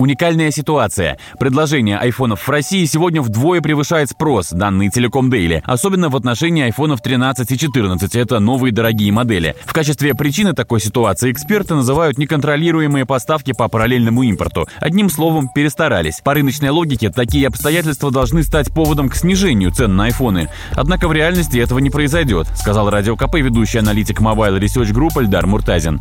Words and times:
Уникальная 0.00 0.50
ситуация. 0.50 1.18
Предложение 1.38 1.98
айфонов 1.98 2.40
в 2.40 2.48
России 2.48 2.86
сегодня 2.86 3.20
вдвое 3.20 3.60
превышает 3.60 4.08
спрос, 4.08 4.48
данные 4.48 4.88
Телеком 4.88 5.28
Дейли. 5.28 5.62
Особенно 5.66 6.08
в 6.08 6.16
отношении 6.16 6.64
айфонов 6.64 7.02
13 7.02 7.52
и 7.52 7.58
14. 7.58 8.16
Это 8.16 8.38
новые 8.38 8.72
дорогие 8.72 9.12
модели. 9.12 9.54
В 9.66 9.74
качестве 9.74 10.14
причины 10.14 10.54
такой 10.54 10.80
ситуации 10.80 11.30
эксперты 11.30 11.74
называют 11.74 12.16
неконтролируемые 12.16 13.04
поставки 13.04 13.52
по 13.52 13.68
параллельному 13.68 14.22
импорту. 14.22 14.66
Одним 14.80 15.10
словом, 15.10 15.50
перестарались. 15.54 16.22
По 16.24 16.32
рыночной 16.32 16.70
логике, 16.70 17.10
такие 17.10 17.46
обстоятельства 17.46 18.10
должны 18.10 18.42
стать 18.42 18.72
поводом 18.72 19.10
к 19.10 19.14
снижению 19.14 19.70
цен 19.70 19.96
на 19.96 20.04
айфоны. 20.04 20.48
Однако 20.72 21.08
в 21.08 21.12
реальности 21.12 21.58
этого 21.58 21.78
не 21.78 21.90
произойдет, 21.90 22.46
сказал 22.56 22.88
Радио 22.88 23.16
КП 23.16 23.34
ведущий 23.34 23.80
аналитик 23.80 24.22
Mobile 24.22 24.58
Research 24.60 24.94
Group 24.94 25.20
Эльдар 25.20 25.46
Муртазин. 25.46 26.00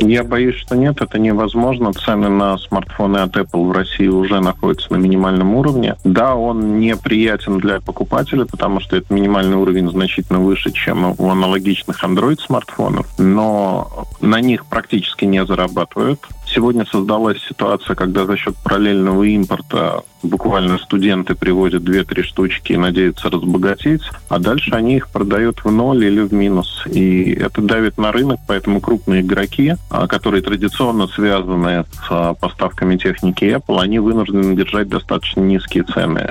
Я 0.00 0.24
боюсь, 0.24 0.56
что 0.56 0.76
нет, 0.76 1.00
это 1.00 1.18
невозможно. 1.18 1.92
Цены 1.92 2.28
на 2.28 2.56
смартфоны 2.58 3.18
от 3.18 3.36
Apple 3.36 3.68
в 3.68 3.72
России 3.72 4.06
уже 4.06 4.40
находятся 4.40 4.92
на 4.92 4.96
минимальном 4.96 5.54
уровне. 5.54 5.96
Да, 6.04 6.34
он 6.34 6.78
неприятен 6.78 7.58
для 7.58 7.80
покупателя, 7.80 8.44
потому 8.44 8.80
что 8.80 8.96
это 8.96 9.12
минимальный 9.12 9.56
уровень 9.56 9.90
значительно 9.90 10.38
выше, 10.38 10.70
чем 10.72 11.14
у 11.18 11.30
аналогичных 11.30 12.02
Android-смартфонов, 12.02 13.06
но 13.18 14.06
на 14.20 14.40
них 14.40 14.66
практически 14.66 15.24
не 15.24 15.44
зарабатывают. 15.44 16.20
Сегодня 16.54 16.86
создалась 16.86 17.38
ситуация, 17.46 17.94
когда 17.94 18.24
за 18.24 18.36
счет 18.36 18.56
параллельного 18.64 19.22
импорта 19.24 20.02
буквально 20.22 20.78
студенты 20.78 21.34
привозят 21.34 21.82
2-3 21.82 22.22
штучки 22.22 22.72
и 22.72 22.76
надеются 22.76 23.28
разбогатеть, 23.28 24.02
а 24.28 24.38
дальше 24.38 24.70
они 24.72 24.96
их 24.96 25.08
продают 25.08 25.62
в 25.62 25.70
ноль 25.70 26.04
или 26.04 26.20
в 26.20 26.32
минус. 26.32 26.84
И 26.86 27.32
это 27.32 27.60
давит 27.60 27.98
на 27.98 28.12
рынок, 28.12 28.40
поэтому 28.46 28.80
крупные 28.80 29.20
игроки, 29.20 29.74
а, 29.90 30.06
которые 30.06 30.42
традиционно 30.42 31.06
связаны 31.06 31.84
с 31.92 32.06
а, 32.10 32.34
поставками 32.34 32.96
техники 32.96 33.44
Apple, 33.44 33.80
они 33.80 33.98
вынуждены 33.98 34.56
держать 34.56 34.88
достаточно 34.88 35.40
низкие 35.40 35.84
цены. 35.84 36.30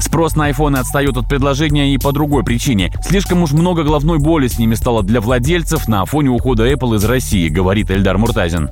Спрос 0.00 0.36
на 0.36 0.46
айфоны 0.46 0.78
отстает 0.78 1.16
от 1.16 1.28
предложения 1.28 1.94
и 1.94 1.98
по 1.98 2.12
другой 2.12 2.44
причине. 2.44 2.92
Слишком 3.02 3.42
уж 3.42 3.52
много 3.52 3.82
головной 3.82 4.18
боли 4.18 4.46
с 4.46 4.58
ними 4.58 4.74
стало 4.74 5.02
для 5.02 5.20
владельцев 5.20 5.88
на 5.88 6.04
фоне 6.04 6.30
ухода 6.30 6.70
Apple 6.70 6.96
из 6.96 7.04
России, 7.04 7.48
говорит 7.48 7.90
Эльдар 7.90 8.18
Муртазин. 8.18 8.68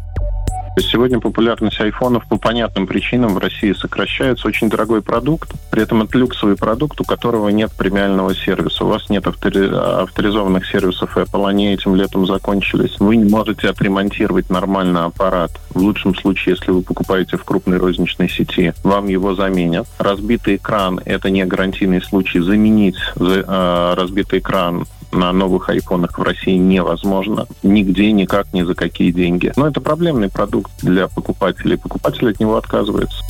Сегодня 0.77 1.21
популярность 1.21 1.81
айфонов 1.81 2.27
по 2.27 2.37
понятным 2.37 2.87
причинам 2.87 3.35
в 3.35 3.39
России 3.39 3.73
сокращается. 3.73 4.49
Очень 4.49 4.69
дорогой 4.69 5.03
продукт, 5.03 5.53
при 5.71 5.83
этом 5.83 6.03
это 6.03 6.19
люксовый 6.19 6.57
продукт, 6.57 7.01
у 7.01 7.05
которого 7.05 7.49
нет 7.49 7.71
премиального 7.73 8.35
сервиса. 8.35 8.85
У 8.85 8.89
вас 8.89 9.09
нет 9.09 9.27
автори... 9.27 9.69
авторизованных 9.73 10.67
сервисов 10.67 11.17
Apple, 11.17 11.49
они 11.49 11.73
этим 11.73 11.95
летом 11.95 12.27
закончились. 12.27 12.99
Вы 12.99 13.17
не 13.17 13.31
можете 13.31 13.69
отремонтировать 13.69 14.51
нормально 14.51 15.05
аппарат. 15.05 15.53
В 15.71 15.79
лучшем 15.79 16.15
случае, 16.17 16.57
если 16.57 16.73
вы 16.73 16.83
покупаете 16.83 17.37
в 17.37 17.45
крупной 17.45 17.79
розничной 17.79 18.29
сети, 18.29 18.73
вам 18.83 19.07
его 19.07 19.35
заменят. 19.35 19.87
Разбитый 19.99 20.57
экран– 20.57 21.01
это 21.05 21.31
не 21.31 21.45
гарантийный 21.45 22.03
случай. 22.03 22.41
Заменить 22.41 22.97
э, 23.17 23.95
разбитый 23.97 24.41
экран 24.41 24.87
на 25.15 25.33
новых 25.33 25.69
айфонах 25.69 26.19
в 26.19 26.23
России 26.23 26.57
невозможно. 26.57 27.47
Нигде, 27.63 28.13
никак, 28.13 28.53
ни 28.53 28.63
за 28.63 28.75
какие 28.75 29.11
деньги. 29.11 29.53
Но 29.57 29.69
это 29.69 29.81
проблемный 29.81 30.29
продукт 30.29 30.71
для 30.83 31.09
покупателей. 31.09 31.79
Покупатель 31.79 32.31
от 32.31 32.41
него 32.41 32.57
отказывается. 32.57 33.23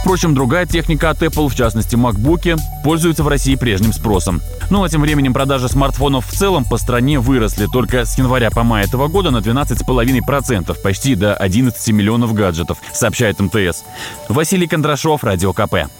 Впрочем, 0.00 0.34
другая 0.34 0.64
техника 0.64 1.10
от 1.10 1.22
Apple, 1.22 1.48
в 1.48 1.54
частности 1.54 1.96
MacBook, 1.96 2.56
пользуется 2.82 3.24
в 3.24 3.28
России 3.28 3.56
прежним 3.56 3.92
спросом. 3.92 4.40
Ну 4.70 4.82
а 4.82 4.88
тем 4.88 5.02
временем 5.02 5.34
продажи 5.34 5.68
смартфонов 5.68 6.26
в 6.26 6.32
целом 6.32 6.64
по 6.64 6.78
стране 6.78 7.18
выросли 7.18 7.66
только 7.70 8.04
с 8.04 8.16
января 8.16 8.50
по 8.50 8.62
май 8.62 8.86
этого 8.86 9.08
года 9.08 9.30
на 9.30 9.38
12,5%, 9.38 10.80
почти 10.82 11.14
до 11.14 11.34
11 11.34 11.88
миллионов 11.92 12.32
гаджетов, 12.32 12.78
сообщает 12.92 13.38
МТС. 13.40 13.84
Василий 14.28 14.66
Кондрашов, 14.66 15.24
Радио 15.24 15.52
КП. 15.52 15.90